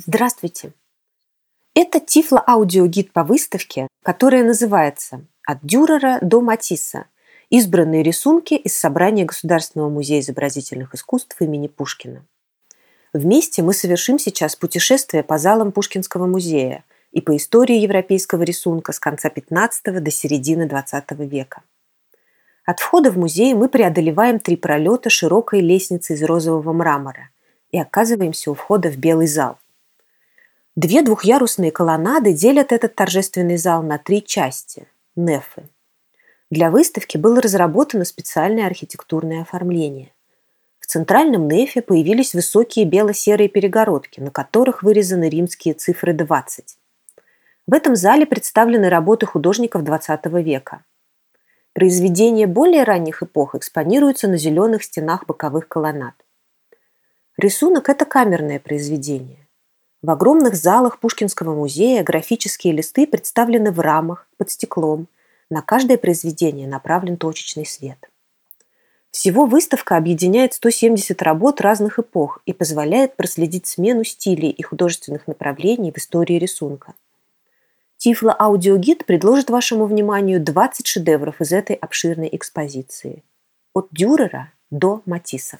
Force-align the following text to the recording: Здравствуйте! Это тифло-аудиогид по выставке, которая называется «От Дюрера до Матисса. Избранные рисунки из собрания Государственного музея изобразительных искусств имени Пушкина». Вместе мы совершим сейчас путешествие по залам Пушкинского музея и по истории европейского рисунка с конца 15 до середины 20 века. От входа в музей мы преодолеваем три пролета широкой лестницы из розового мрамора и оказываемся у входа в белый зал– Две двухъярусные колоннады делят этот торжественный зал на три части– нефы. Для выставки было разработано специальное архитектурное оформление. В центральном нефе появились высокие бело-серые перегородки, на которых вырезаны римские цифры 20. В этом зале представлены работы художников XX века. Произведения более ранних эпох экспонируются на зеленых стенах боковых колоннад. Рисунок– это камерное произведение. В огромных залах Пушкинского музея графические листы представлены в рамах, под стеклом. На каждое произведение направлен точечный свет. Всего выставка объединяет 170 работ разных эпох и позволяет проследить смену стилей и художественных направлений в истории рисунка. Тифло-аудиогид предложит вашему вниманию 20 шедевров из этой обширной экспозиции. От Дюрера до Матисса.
Здравствуйте! 0.00 0.72
Это 1.74 1.98
тифло-аудиогид 1.98 3.12
по 3.12 3.24
выставке, 3.24 3.88
которая 4.04 4.44
называется 4.44 5.24
«От 5.44 5.58
Дюрера 5.62 6.20
до 6.22 6.40
Матисса. 6.40 7.06
Избранные 7.50 8.04
рисунки 8.04 8.54
из 8.54 8.76
собрания 8.76 9.24
Государственного 9.24 9.88
музея 9.88 10.20
изобразительных 10.20 10.94
искусств 10.94 11.34
имени 11.40 11.66
Пушкина». 11.66 12.24
Вместе 13.12 13.64
мы 13.64 13.74
совершим 13.74 14.20
сейчас 14.20 14.54
путешествие 14.54 15.24
по 15.24 15.36
залам 15.36 15.72
Пушкинского 15.72 16.26
музея 16.26 16.84
и 17.10 17.20
по 17.20 17.36
истории 17.36 17.78
европейского 17.78 18.44
рисунка 18.44 18.92
с 18.92 19.00
конца 19.00 19.30
15 19.30 20.00
до 20.00 20.10
середины 20.12 20.68
20 20.68 21.10
века. 21.28 21.62
От 22.64 22.78
входа 22.78 23.10
в 23.10 23.18
музей 23.18 23.52
мы 23.54 23.68
преодолеваем 23.68 24.38
три 24.38 24.56
пролета 24.56 25.10
широкой 25.10 25.60
лестницы 25.60 26.14
из 26.14 26.22
розового 26.22 26.72
мрамора 26.72 27.30
и 27.72 27.80
оказываемся 27.80 28.52
у 28.52 28.54
входа 28.54 28.90
в 28.90 28.96
белый 28.96 29.26
зал– 29.26 29.58
Две 30.78 31.02
двухъярусные 31.02 31.72
колоннады 31.72 32.32
делят 32.32 32.70
этот 32.70 32.94
торжественный 32.94 33.56
зал 33.56 33.82
на 33.82 33.98
три 33.98 34.24
части– 34.24 34.86
нефы. 35.16 35.64
Для 36.52 36.70
выставки 36.70 37.16
было 37.16 37.40
разработано 37.40 38.04
специальное 38.04 38.64
архитектурное 38.64 39.42
оформление. 39.42 40.12
В 40.78 40.86
центральном 40.86 41.48
нефе 41.48 41.82
появились 41.82 42.32
высокие 42.32 42.84
бело-серые 42.84 43.48
перегородки, 43.48 44.20
на 44.20 44.30
которых 44.30 44.84
вырезаны 44.84 45.28
римские 45.28 45.74
цифры 45.74 46.12
20. 46.12 46.78
В 47.66 47.74
этом 47.74 47.96
зале 47.96 48.24
представлены 48.24 48.88
работы 48.88 49.26
художников 49.26 49.82
XX 49.82 50.40
века. 50.40 50.84
Произведения 51.72 52.46
более 52.46 52.84
ранних 52.84 53.24
эпох 53.24 53.56
экспонируются 53.56 54.28
на 54.28 54.36
зеленых 54.36 54.84
стенах 54.84 55.26
боковых 55.26 55.66
колоннад. 55.66 56.14
Рисунок– 57.36 57.88
это 57.88 58.04
камерное 58.04 58.60
произведение. 58.60 59.47
В 60.00 60.10
огромных 60.10 60.54
залах 60.54 61.00
Пушкинского 61.00 61.54
музея 61.56 62.04
графические 62.04 62.72
листы 62.72 63.06
представлены 63.06 63.72
в 63.72 63.80
рамах, 63.80 64.28
под 64.36 64.50
стеклом. 64.50 65.08
На 65.50 65.60
каждое 65.60 65.98
произведение 65.98 66.68
направлен 66.68 67.16
точечный 67.16 67.66
свет. 67.66 67.98
Всего 69.10 69.46
выставка 69.46 69.96
объединяет 69.96 70.54
170 70.54 71.20
работ 71.22 71.60
разных 71.60 71.98
эпох 71.98 72.40
и 72.46 72.52
позволяет 72.52 73.16
проследить 73.16 73.66
смену 73.66 74.04
стилей 74.04 74.50
и 74.50 74.62
художественных 74.62 75.26
направлений 75.26 75.90
в 75.90 75.98
истории 75.98 76.38
рисунка. 76.38 76.94
Тифло-аудиогид 77.96 79.04
предложит 79.04 79.50
вашему 79.50 79.86
вниманию 79.86 80.40
20 80.40 80.86
шедевров 80.86 81.40
из 81.40 81.50
этой 81.50 81.74
обширной 81.74 82.28
экспозиции. 82.30 83.24
От 83.74 83.88
Дюрера 83.90 84.52
до 84.70 85.02
Матисса. 85.06 85.58